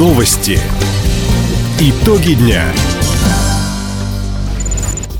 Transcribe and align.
Новости. 0.00 0.58
Итоги 1.78 2.32
дня. 2.32 2.64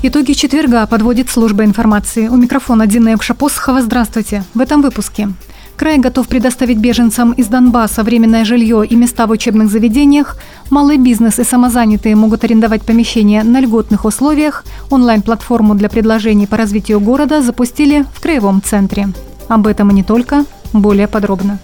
Итоги 0.01 0.31
четверга 0.33 0.87
подводит 0.87 1.29
служба 1.29 1.63
информации. 1.65 2.27
У 2.27 2.35
микрофона 2.35 2.87
Дина 2.87 3.09
Якшапосхова. 3.09 3.83
Здравствуйте. 3.83 4.43
В 4.55 4.59
этом 4.59 4.81
выпуске. 4.81 5.29
Край 5.77 5.99
готов 5.99 6.27
предоставить 6.27 6.79
беженцам 6.79 7.31
из 7.33 7.45
Донбасса 7.45 8.01
временное 8.01 8.43
жилье 8.43 8.83
и 8.83 8.95
места 8.95 9.27
в 9.27 9.29
учебных 9.29 9.69
заведениях. 9.69 10.35
Малый 10.71 10.97
бизнес 10.97 11.37
и 11.37 11.43
самозанятые 11.43 12.15
могут 12.15 12.43
арендовать 12.43 12.81
помещения 12.81 13.43
на 13.43 13.59
льготных 13.59 14.03
условиях. 14.03 14.65
Онлайн-платформу 14.89 15.75
для 15.75 15.89
предложений 15.89 16.47
по 16.47 16.57
развитию 16.57 16.99
города 16.99 17.43
запустили 17.43 18.07
в 18.15 18.19
Краевом 18.19 18.63
центре. 18.63 19.09
Об 19.47 19.67
этом 19.67 19.91
и 19.91 19.93
не 19.93 20.03
только. 20.03 20.43
Более 20.73 21.07
подробно. 21.07 21.59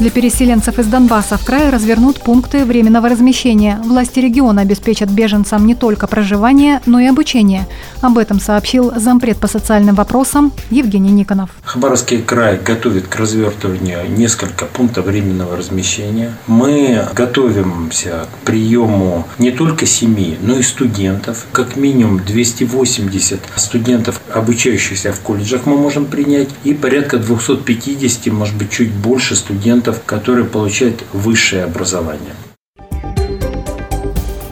Для 0.00 0.08
переселенцев 0.08 0.78
из 0.78 0.86
Донбасса 0.86 1.36
в 1.36 1.44
крае 1.44 1.68
развернут 1.68 2.22
пункты 2.22 2.64
временного 2.64 3.10
размещения. 3.10 3.78
Власти 3.84 4.18
региона 4.18 4.62
обеспечат 4.62 5.10
беженцам 5.10 5.66
не 5.66 5.74
только 5.74 6.06
проживание, 6.06 6.80
но 6.86 7.00
и 7.00 7.06
обучение. 7.06 7.68
Об 8.00 8.16
этом 8.16 8.40
сообщил 8.40 8.94
зампред 8.96 9.36
по 9.36 9.46
социальным 9.46 9.94
вопросам 9.94 10.52
Евгений 10.70 11.12
Никонов. 11.12 11.50
Хабаровский 11.64 12.22
край 12.22 12.58
готовит 12.58 13.08
к 13.08 13.16
развертыванию 13.16 14.10
несколько 14.10 14.64
пунктов 14.64 15.04
временного 15.04 15.54
размещения. 15.54 16.32
Мы 16.46 17.04
готовимся 17.14 18.26
к 18.32 18.46
приему 18.46 19.26
не 19.38 19.50
только 19.50 19.84
семьи, 19.84 20.38
но 20.40 20.56
и 20.56 20.62
студентов. 20.62 21.44
Как 21.52 21.76
минимум 21.76 22.24
280 22.24 23.38
студентов, 23.56 24.22
обучающихся 24.32 25.12
в 25.12 25.20
колледжах, 25.20 25.66
мы 25.66 25.76
можем 25.76 26.06
принять. 26.06 26.48
И 26.64 26.72
порядка 26.72 27.18
250, 27.18 28.32
может 28.32 28.56
быть, 28.56 28.70
чуть 28.70 28.90
больше 28.90 29.36
студентов 29.36 29.89
студентов, 29.90 30.02
которые 30.06 30.44
получают 30.46 31.04
высшее 31.12 31.64
образование. 31.64 32.34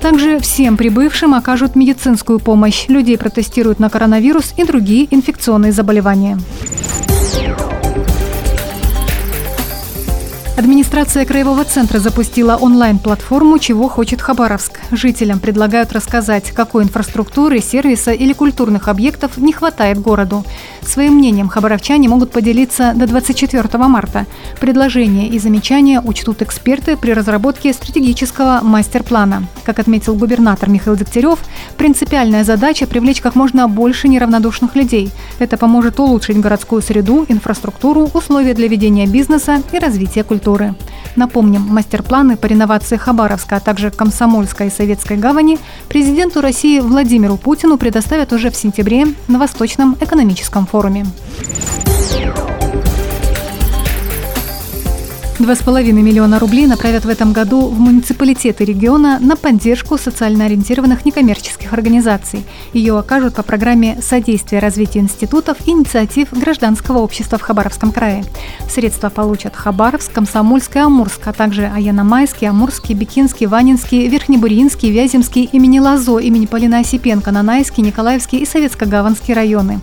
Также 0.01 0.39
всем 0.39 0.77
прибывшим 0.77 1.35
окажут 1.35 1.77
медицинскую 1.77 2.39
помощь. 2.39 2.89
Людей 2.89 3.19
протестируют 3.19 3.79
на 3.79 3.91
коронавирус 3.91 4.55
и 4.57 4.65
другие 4.65 5.07
инфекционные 5.11 5.73
заболевания. 5.73 6.39
Администрация 10.59 11.25
Краевого 11.25 11.63
центра 11.63 12.01
запустила 12.01 12.57
онлайн-платформу 12.57 13.61
«Чего 13.61 13.89
хочет 13.89 14.21
Хабаровск». 14.21 14.81
Жителям 14.91 15.39
предлагают 15.39 15.93
рассказать, 15.93 16.51
какой 16.51 16.83
инфраструктуры, 16.83 17.61
сервиса 17.61 18.11
или 18.11 18.33
культурных 18.33 18.89
объектов 18.89 19.37
не 19.37 19.53
хватает 19.53 20.01
городу. 20.01 20.45
Своим 20.83 21.13
мнением 21.13 21.49
хабаровчане 21.49 22.09
могут 22.09 22.33
поделиться 22.33 22.93
до 22.97 23.07
24 23.07 23.69
марта. 23.87 24.27
Предложения 24.59 25.29
и 25.29 25.39
замечания 25.39 26.01
учтут 26.01 26.43
эксперты 26.43 26.97
при 26.97 27.13
разработке 27.13 27.73
стратегического 27.73 28.59
мастер-плана. 28.61 29.45
Как 29.63 29.79
отметил 29.79 30.17
губернатор 30.17 30.69
Михаил 30.69 30.97
Дегтярев, 30.97 31.39
принципиальная 31.77 32.43
задача– 32.43 32.87
привлечь 32.89 33.21
как 33.21 33.37
можно 33.37 33.69
больше 33.69 34.09
неравнодушных 34.09 34.75
людей. 34.75 35.13
Это 35.39 35.57
поможет 35.57 36.01
улучшить 36.01 36.41
городскую 36.41 36.83
среду, 36.83 37.25
инфраструктуру, 37.29 38.11
условия 38.13 38.55
для 38.55 38.67
ведения 38.67 39.07
бизнеса 39.07 39.63
и 39.71 39.79
развития 39.79 40.25
культуры 40.25 40.48
культуры. 40.49 40.75
Напомним, 41.17 41.63
мастер-планы 41.63 42.37
по 42.37 42.47
реновации 42.47 42.97
Хабаровска, 42.97 43.57
а 43.57 43.61
также 43.61 43.91
Комсомольской 43.91 44.69
и 44.69 44.71
Советской 44.71 45.17
гавани 45.17 45.59
президенту 45.89 46.41
России 46.41 46.81
Владимиру 46.81 47.37
Путину 47.37 47.77
предоставят 47.77 48.33
уже 48.33 48.51
в 48.51 48.57
сентябре 48.57 49.07
на 49.27 49.39
Восточном 49.39 49.97
экономическом 50.01 50.67
форуме. 50.67 51.07
Два 55.39 55.55
с 55.55 55.61
половиной 55.61 56.03
миллиона 56.03 56.41
рублей 56.41 56.67
направят 56.67 57.05
в 57.05 57.09
этом 57.09 57.33
году 57.33 57.69
в 57.69 57.79
муниципалитеты 57.79 58.65
региона 58.65 59.19
на 59.21 59.37
поддержку 59.37 59.97
социально 59.97 60.47
ориентированных 60.47 61.05
некоммерческих 61.05 61.73
организаций. 61.73 62.45
Ее 62.73 62.99
окажут 62.99 63.37
по 63.37 63.45
программе 63.45 64.01
содействия 64.03 64.59
развитию 64.59 65.05
институтов 65.05 65.57
и 65.65 65.71
инициатив 65.71 66.33
гражданского 66.33 66.99
общества 66.99 67.39
в 67.39 67.43
Хабаровском 67.43 67.93
крае. 67.93 68.25
Средства 68.69 69.11
получат 69.11 69.55
Хабаровск, 69.55 70.13
Комсомольск 70.13 70.75
и 70.75 70.81
Амурск, 70.81 71.21
а 71.29 71.33
также 71.33 71.67
Аяномайский, 71.67 72.49
Амурский, 72.49 72.97
Бикинский, 72.97 73.47
Ванинский, 73.47 74.09
Верхнебуринский, 74.09 74.91
Вяземский, 74.91 75.49
имени 75.53 75.79
Лазо, 75.79 76.19
имени 76.19 76.47
Полина 76.47 76.81
Осипенко, 76.81 77.31
Нанайский, 77.31 77.85
Николаевский 77.85 78.41
и 78.41 78.45
Советско-Гаванский 78.45 79.35
районы. 79.35 79.79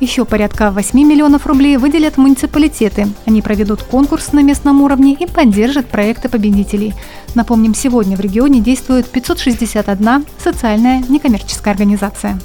Еще 0.00 0.24
порядка 0.24 0.70
8 0.70 0.96
миллионов 1.00 1.46
рублей 1.46 1.76
выделят 1.76 2.18
муниципалитеты. 2.18 3.08
Они 3.26 3.42
проведут 3.42 3.82
конкурс 3.82 4.32
на 4.32 4.42
местном 4.42 4.80
уровне 4.80 5.14
и 5.14 5.26
поддержат 5.26 5.86
проекты 5.86 6.28
победителей. 6.28 6.94
Напомним, 7.34 7.74
сегодня 7.74 8.16
в 8.16 8.20
регионе 8.20 8.60
действует 8.60 9.08
561 9.08 10.24
социальная 10.38 11.02
некоммерческая 11.08 11.74
организация. 11.74 12.38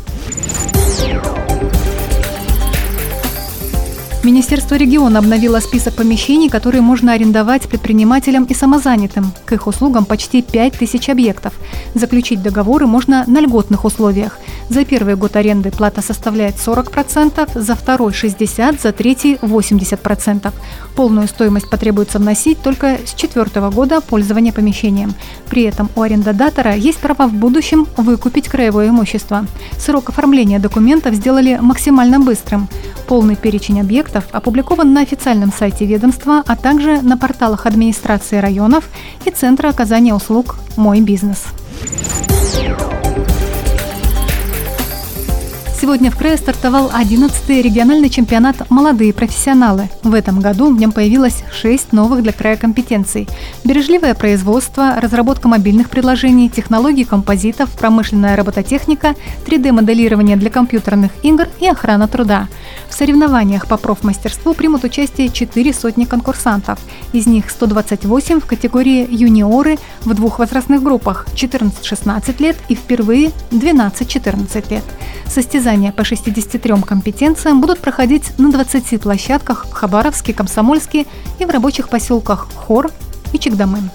Министерство 4.24 4.76
региона 4.76 5.20
обновило 5.20 5.60
список 5.60 5.96
помещений, 5.96 6.50
которые 6.50 6.82
можно 6.82 7.12
арендовать 7.12 7.68
предпринимателям 7.68 8.46
и 8.46 8.54
самозанятым. 8.54 9.34
К 9.46 9.52
их 9.52 9.68
услугам 9.68 10.06
почти 10.06 10.42
5 10.42 10.74
тысяч 10.78 11.10
объектов. 11.10 11.54
Заключить 11.94 12.42
договоры 12.42 12.88
можно 12.88 13.26
на 13.28 13.42
льготных 13.42 13.84
условиях. 13.84 14.40
За 14.74 14.86
первый 14.86 15.16
год 15.16 15.36
аренды 15.36 15.70
плата 15.70 16.02
составляет 16.02 16.56
40%, 16.56 17.62
за 17.62 17.76
второй– 17.76 18.12
60%, 18.14 18.82
за 18.82 18.92
третий– 18.92 19.36
80%. 19.42 20.52
Полную 20.96 21.28
стоимость 21.28 21.70
потребуется 21.70 22.18
вносить 22.18 22.60
только 22.64 22.98
с 23.06 23.14
четвертого 23.14 23.70
года 23.70 24.02
пользования 24.02 24.52
помещением. 24.52 25.14
При 25.48 25.62
этом 25.62 25.92
у 25.96 26.02
арендодатора 26.02 26.74
есть 26.74 26.98
право 26.98 27.28
в 27.28 27.34
будущем 27.36 27.86
выкупить 27.98 28.48
краевое 28.48 28.90
имущество. 28.90 29.46
Срок 29.78 30.10
оформления 30.10 30.58
документов 30.58 31.14
сделали 31.14 31.60
максимально 31.62 32.20
быстрым. 32.20 32.68
Полный 33.06 33.36
перечень 33.36 33.80
объектов 33.80 34.24
опубликован 34.32 34.92
на 34.92 35.02
официальном 35.02 35.54
сайте 35.54 35.86
ведомства, 35.86 36.42
а 36.48 36.56
также 36.56 37.00
на 37.04 37.16
порталах 37.16 37.68
администрации 37.68 38.38
районов 38.38 38.90
и 39.24 39.30
Центра 39.30 39.70
оказания 39.70 40.16
услуг 40.16 40.56
«Мой 40.78 41.00
бизнес». 41.00 41.44
Сегодня 45.84 46.12
в 46.12 46.18
крае 46.18 46.38
стартовал 46.38 46.92
11-й 46.92 47.62
региональный 47.62 48.10
чемпионат 48.10 48.70
«Молодые 48.70 49.12
профессионалы». 49.12 49.90
В 50.02 50.14
этом 50.14 50.40
году 50.40 50.74
в 50.74 50.80
нем 50.80 50.94
появилось 50.94 51.44
6 51.52 51.92
новых 51.92 52.24
для 52.24 52.32
края 52.32 52.56
компетенций. 52.56 53.28
Бережливое 53.66 54.14
производство, 54.14 54.96
разработка 55.02 55.50
мобильных 55.50 55.90
приложений, 55.90 56.52
технологии 56.56 57.04
композитов, 57.04 57.70
промышленная 57.72 58.38
робототехника, 58.38 59.16
3D-моделирование 59.46 60.38
для 60.38 60.50
компьютерных 60.50 61.12
игр 61.22 61.50
и 61.60 61.68
охрана 61.68 62.08
труда. 62.08 62.48
В 62.88 62.94
соревнованиях 62.94 63.68
по 63.68 63.76
профмастерству 63.76 64.54
примут 64.54 64.86
участие 64.86 65.28
4 65.28 65.74
сотни 65.74 66.06
конкурсантов. 66.06 66.80
Из 67.12 67.28
них 67.28 67.50
128 67.50 68.40
в 68.40 68.46
категории 68.46 69.06
«юниоры» 69.12 69.78
в 70.06 70.14
двух 70.14 70.40
возрастных 70.40 70.82
группах– 70.82 71.28
14-16 71.36 72.42
лет 72.42 72.56
и 72.70 72.76
впервые 72.76 73.32
12-14 73.52 74.70
лет. 74.70 74.84
Состязания 75.28 75.73
по 75.92 76.04
63 76.04 76.76
компетенциям 76.86 77.60
будут 77.60 77.80
проходить 77.80 78.38
на 78.38 78.52
20 78.52 79.02
площадках 79.02 79.66
в 79.66 79.72
Хабаровске, 79.72 80.34
Комсомольске 80.34 81.08
и 81.40 81.46
в 81.46 81.50
рабочих 81.50 81.90
поселках 81.90 82.48
Хор 82.54 82.92
и 83.34 83.40
Чегдамын. 83.40 83.90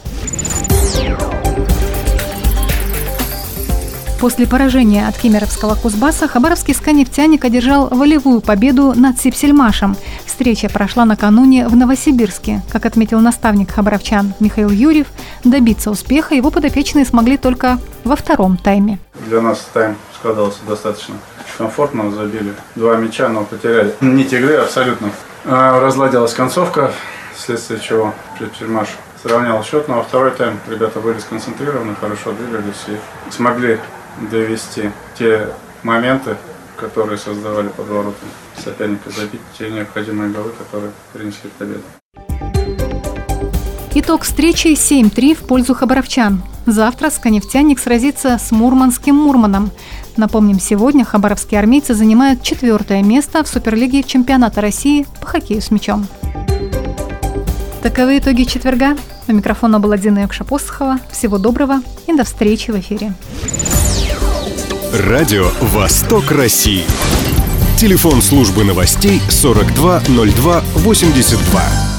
После 4.20 4.48
поражения 4.48 5.06
от 5.06 5.16
кемеровского 5.16 5.76
Кузбасса 5.76 6.26
хабаровский 6.26 6.74
«Сканефтяник» 6.74 7.44
одержал 7.44 7.86
волевую 7.88 8.40
победу 8.40 8.92
над 8.96 9.20
Сипсельмашем. 9.20 9.96
Встреча 10.26 10.68
прошла 10.68 11.04
накануне 11.04 11.68
в 11.68 11.76
Новосибирске. 11.76 12.62
Как 12.68 12.84
отметил 12.84 13.20
наставник 13.20 13.70
хабаровчан 13.70 14.34
Михаил 14.40 14.70
Юрьев, 14.70 15.06
добиться 15.44 15.92
успеха 15.92 16.34
его 16.34 16.50
подопечные 16.50 17.04
смогли 17.04 17.36
только 17.36 17.78
во 18.02 18.16
втором 18.16 18.56
тайме. 18.56 18.98
Для 19.28 19.40
нас 19.40 19.68
тайм 19.72 19.96
складывался 20.18 20.58
достаточно 20.66 21.14
комфортно, 21.56 22.10
забили 22.10 22.54
два 22.74 22.96
мяча, 22.96 23.28
но 23.28 23.44
потеряли 23.44 23.94
нить 24.00 24.32
игры 24.32 24.56
абсолютно. 24.56 25.10
А, 25.44 25.80
разладилась 25.80 26.34
концовка, 26.34 26.92
вследствие 27.34 27.80
чего 27.80 28.14
Сипсельмаш 28.38 28.88
сравнял 29.22 29.62
счет, 29.64 29.88
но 29.88 29.96
во 29.96 30.02
второй 30.02 30.30
тайм 30.32 30.58
ребята 30.68 31.00
были 31.00 31.18
сконцентрированы, 31.18 31.94
хорошо 32.00 32.32
двигались 32.32 32.84
и 32.88 33.30
смогли 33.30 33.78
довести 34.30 34.90
те 35.18 35.48
моменты, 35.82 36.36
которые 36.76 37.18
создавали 37.18 37.68
под 37.68 37.86
соперника, 38.62 39.10
забить 39.10 39.40
те 39.58 39.70
необходимые 39.70 40.30
голы, 40.30 40.50
которые 40.50 40.92
принесли 41.12 41.50
победу. 41.58 41.82
Итог 43.94 44.22
встречи 44.22 44.68
7-3 44.68 45.34
в 45.34 45.38
пользу 45.40 45.74
хабаровчан. 45.74 46.42
Завтра 46.66 47.10
«Сканефтяник» 47.10 47.78
сразится 47.78 48.38
с 48.38 48.52
мурманским 48.52 49.16
«Мурманом». 49.16 49.70
Напомним, 50.18 50.58
сегодня 50.58 51.04
хабаровские 51.04 51.60
армейцы 51.60 51.94
занимают 51.94 52.42
четвертое 52.42 53.04
место 53.04 53.44
в 53.44 53.48
Суперлиге 53.48 54.02
чемпионата 54.02 54.60
России 54.60 55.06
по 55.20 55.28
хоккею 55.28 55.62
с 55.62 55.70
мячом. 55.70 56.08
Таковы 57.82 58.18
итоги 58.18 58.42
четверга. 58.42 58.96
У 59.28 59.32
микрофона 59.32 59.78
была 59.78 59.96
Дина 59.96 60.18
Якшапосхова. 60.18 60.98
Всего 61.12 61.38
доброго 61.38 61.82
и 62.08 62.12
до 62.12 62.24
встречи 62.24 62.72
в 62.72 62.80
эфире. 62.80 63.12
Радио 64.92 65.46
«Восток 65.60 66.32
России». 66.32 66.82
Телефон 67.78 68.20
службы 68.20 68.64
новостей 68.64 69.20
420282. 69.30 71.97